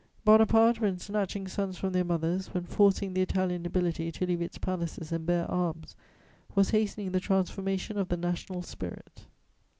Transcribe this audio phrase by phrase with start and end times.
[0.25, 4.57] Bonaparte, when snatching sons from their mothers, when forcing the Italian nobility to leave its
[4.57, 5.95] palaces and bear arms,
[6.55, 9.27] was hastening the transformation of the national spirit.